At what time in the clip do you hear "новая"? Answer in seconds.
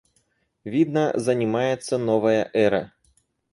1.99-2.49